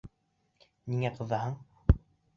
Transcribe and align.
Ниңә 0.93 1.13
ҡыҙаһың? 1.19 1.55